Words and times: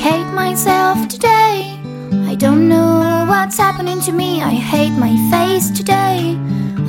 hate 0.00 0.32
myself 0.32 0.96
today. 1.08 1.78
I 2.30 2.34
don't 2.34 2.70
know 2.70 3.26
what's 3.28 3.58
happening 3.58 4.00
to 4.00 4.12
me. 4.12 4.40
I 4.40 4.54
hate 4.72 4.96
my 5.06 5.14
face 5.30 5.68
today. 5.70 6.38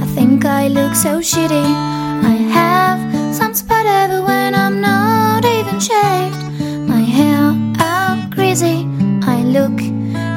I 0.03 0.05
think 0.15 0.45
I 0.45 0.69
look 0.69 0.95
so 0.95 1.19
shitty. 1.19 1.67
I 2.33 2.35
have 2.59 2.99
some 3.35 3.53
spot 3.53 3.85
everywhere 3.85 4.41
when 4.51 4.55
I'm 4.55 4.79
not 4.79 5.43
even 5.43 5.77
shaved. 5.89 6.41
My 6.87 7.03
hair 7.17 7.51
out 7.79 8.29
greasy. 8.29 8.87
I 9.35 9.43
look 9.57 9.77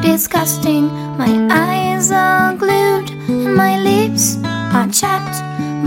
disgusting. 0.02 0.86
My 1.16 1.32
eyes 1.50 2.10
are 2.10 2.54
glued 2.56 3.08
and 3.28 3.54
my 3.54 3.78
lips 3.78 4.36
are 4.78 4.88
chapped. 4.88 5.38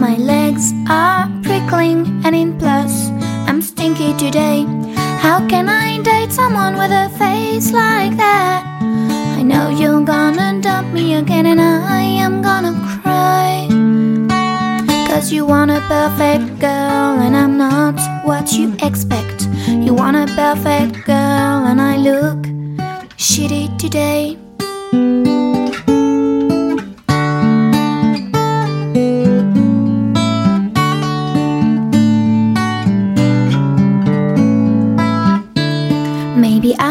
My 0.05 0.15
legs 0.15 0.71
are 0.87 1.27
prickling 1.43 1.99
and 2.23 2.33
in 2.33 2.57
plus 2.57 3.09
I'm 3.49 3.61
stinky 3.61 4.13
today. 4.13 4.86
How 5.19 5.45
can 5.47 5.67
I 5.69 6.01
date 6.01 6.31
someone 6.31 6.77
with 6.77 6.91
a 6.91 7.09
face 7.17 7.71
like 7.71 8.15
that? 8.17 8.63
I 9.39 9.41
know 9.41 9.69
you're 9.69 10.05
gonna 10.05 10.61
dump 10.61 10.93
me 10.93 11.15
again 11.15 11.45
and 11.45 11.59
I 11.59 12.01
am 12.01 12.41
gonna 12.41 12.73
cry. 13.01 13.67
Cause 15.07 15.31
you 15.31 15.45
want 15.45 15.71
a 15.71 15.81
perfect 15.81 16.59
girl 16.59 17.19
and 17.25 17.35
I'm 17.35 17.57
not 17.57 17.95
what 18.25 18.53
you 18.53 18.75
expect. 18.81 19.47
You 19.67 19.93
want 19.93 20.15
a 20.15 20.27
perfect 20.35 21.05
girl 21.05 21.65
and 21.69 21.81
I 21.81 21.97
look 21.97 22.39
shitty 23.17 23.77
today. 23.77 24.37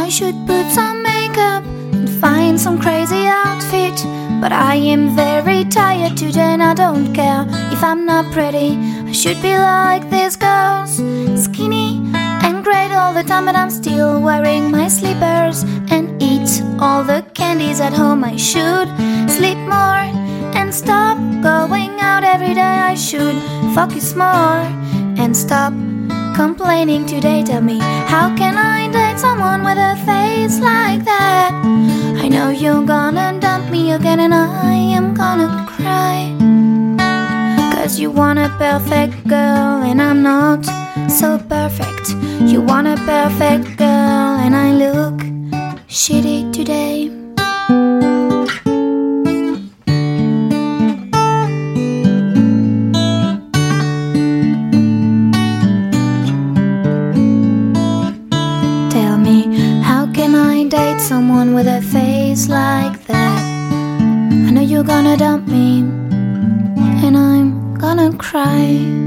I 0.06 0.08
should 0.08 0.46
put 0.46 0.70
some 0.70 1.02
makeup 1.02 1.64
and 1.92 2.08
find 2.08 2.60
some 2.60 2.80
crazy 2.80 3.26
outfit. 3.26 3.96
But 4.40 4.52
I 4.52 4.76
am 4.76 5.16
very 5.16 5.64
tired 5.64 6.16
today 6.16 6.52
and 6.54 6.62
I 6.62 6.74
don't 6.74 7.12
care 7.12 7.44
if 7.72 7.82
I'm 7.82 8.06
not 8.06 8.32
pretty. 8.32 8.78
I 9.04 9.10
should 9.10 9.42
be 9.42 9.58
like 9.58 10.08
these 10.08 10.36
girls, 10.36 11.02
skinny 11.42 12.00
and 12.14 12.62
great 12.62 12.92
all 12.92 13.12
the 13.14 13.24
time, 13.24 13.46
but 13.46 13.56
I'm 13.56 13.68
still 13.68 14.22
wearing 14.22 14.70
my 14.70 14.86
slippers 14.86 15.64
and 15.90 16.22
eat 16.22 16.62
all 16.78 17.02
the 17.02 17.26
candies 17.34 17.80
at 17.80 17.92
home. 17.92 18.22
I 18.22 18.36
should 18.36 18.88
sleep 19.28 19.58
more 19.58 20.06
and 20.54 20.72
stop 20.72 21.18
going 21.42 21.98
out 21.98 22.22
every 22.22 22.54
day. 22.54 22.76
I 22.92 22.94
should 22.94 23.36
focus 23.74 24.14
more 24.14 24.62
and 25.18 25.36
stop 25.36 25.72
complaining 26.36 27.06
today. 27.06 27.42
Tell 27.42 27.60
me, 27.60 27.80
how 27.80 28.32
can 28.36 28.56
I 28.56 28.86
date 28.92 29.18
someone 29.18 29.45
with 29.66 29.78
a 29.78 29.96
face 30.06 30.60
like 30.60 31.02
that? 31.04 31.50
I 32.22 32.28
know 32.28 32.50
you're 32.50 32.86
gonna 32.86 33.36
dump 33.40 33.68
me 33.68 33.92
again, 33.98 34.20
and 34.20 34.32
I 34.32 34.74
am 34.98 35.12
gonna 35.12 35.50
cry. 35.74 36.18
Cause 37.74 37.98
you 37.98 38.12
want 38.12 38.38
a 38.38 38.48
perfect 38.64 39.26
girl, 39.26 39.82
and 39.90 40.00
I'm 40.00 40.22
not 40.22 40.64
so 41.10 41.38
perfect. 41.54 42.06
You 42.50 42.60
want 42.60 42.86
a 42.86 42.96
perfect 43.14 43.65
date 60.96 61.02
someone 61.02 61.54
with 61.54 61.66
a 61.66 61.80
face 61.82 62.48
like 62.48 63.04
that? 63.06 63.40
I 64.30 64.50
know 64.50 64.60
you're 64.60 64.84
gonna 64.84 65.16
dump 65.16 65.48
me, 65.48 65.80
and 67.04 67.16
I'm 67.16 67.74
gonna 67.74 68.16
cry. 68.16 69.05